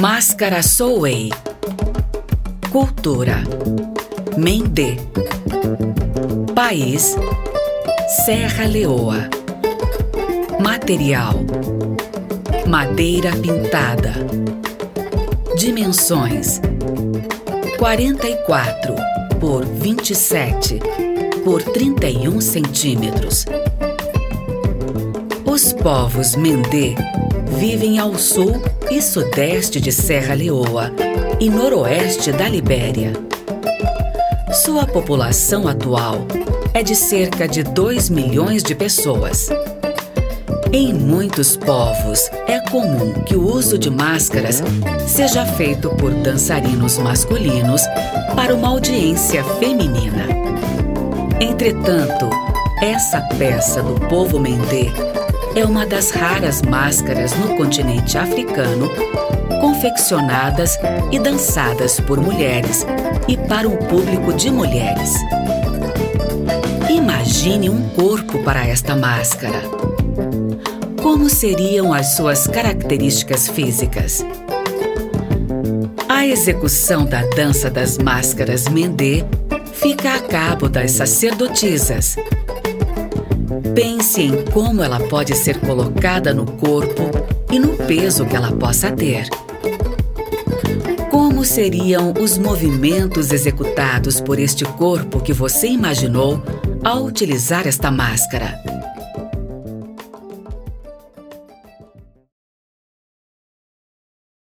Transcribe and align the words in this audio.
Máscara 0.00 0.62
Souei. 0.62 1.30
Cultura. 2.70 3.42
Mendê. 4.36 4.96
País. 6.54 7.16
Serra 8.26 8.66
Leoa. 8.66 9.30
Material. 10.60 11.36
Madeira 12.66 13.30
pintada. 13.36 14.12
Dimensões: 15.56 16.60
44 17.78 18.94
por 19.40 19.64
27 19.64 20.78
por 21.42 21.62
31 21.62 22.38
centímetros. 22.42 23.46
Os 25.46 25.72
povos 25.72 26.36
Mendê 26.36 26.94
vivem 27.56 27.98
ao 27.98 28.18
sul 28.18 28.60
e 28.90 29.00
sudeste 29.00 29.80
de 29.80 29.90
Serra 29.90 30.34
Leoa 30.34 30.92
e 31.40 31.48
noroeste 31.48 32.30
da 32.30 32.48
Libéria. 32.48 33.12
Sua 34.52 34.86
população 34.86 35.66
atual 35.66 36.26
é 36.74 36.82
de 36.82 36.94
cerca 36.94 37.48
de 37.48 37.62
2 37.62 38.10
milhões 38.10 38.62
de 38.62 38.74
pessoas. 38.74 39.48
Em 40.70 40.92
muitos 40.92 41.56
povos, 41.56 42.30
é 42.46 42.60
comum 42.68 43.12
que 43.24 43.34
o 43.34 43.50
uso 43.50 43.78
de 43.78 43.88
máscaras 43.88 44.62
seja 45.06 45.46
feito 45.46 45.88
por 45.90 46.12
dançarinos 46.12 46.98
masculinos 46.98 47.82
para 48.34 48.54
uma 48.54 48.68
audiência 48.68 49.42
feminina. 49.58 50.26
Entretanto, 51.40 52.28
essa 52.82 53.22
peça 53.38 53.82
do 53.82 53.98
povo 54.08 54.38
Mendê 54.38 54.90
é 55.56 55.64
uma 55.64 55.86
das 55.86 56.10
raras 56.10 56.60
máscaras 56.60 57.34
no 57.38 57.56
continente 57.56 58.18
africano 58.18 58.90
confeccionadas 59.58 60.78
e 61.10 61.18
dançadas 61.18 61.98
por 61.98 62.20
mulheres 62.20 62.86
e 63.26 63.38
para 63.38 63.66
um 63.66 63.76
público 63.76 64.34
de 64.34 64.50
mulheres. 64.50 65.14
Imagine 66.90 67.70
um 67.70 67.88
corpo 67.88 68.42
para 68.42 68.66
esta 68.66 68.94
máscara. 68.94 69.62
Como 71.02 71.30
seriam 71.30 71.94
as 71.94 72.16
suas 72.16 72.46
características 72.46 73.48
físicas? 73.48 74.24
A 76.06 76.26
execução 76.26 77.06
da 77.06 77.22
dança 77.34 77.70
das 77.70 77.96
máscaras 77.96 78.68
Mendê 78.68 79.24
fica 79.72 80.16
a 80.16 80.20
cabo 80.20 80.68
das 80.68 80.90
sacerdotisas, 80.92 82.16
Pense 83.74 84.22
em 84.22 84.44
como 84.44 84.82
ela 84.82 84.98
pode 84.98 85.34
ser 85.34 85.60
colocada 85.60 86.34
no 86.34 86.46
corpo 86.46 87.10
e 87.50 87.58
no 87.58 87.76
peso 87.76 88.24
que 88.26 88.34
ela 88.34 88.52
possa 88.52 88.90
ter. 88.90 89.28
Como 91.10 91.44
seriam 91.44 92.12
os 92.20 92.36
movimentos 92.38 93.32
executados 93.32 94.20
por 94.20 94.38
este 94.38 94.64
corpo 94.64 95.20
que 95.20 95.32
você 95.32 95.68
imaginou 95.68 96.42
ao 96.84 97.04
utilizar 97.04 97.66
esta 97.66 97.90
máscara? 97.90 98.60